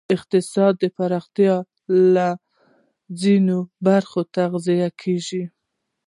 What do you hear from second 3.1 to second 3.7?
ځینو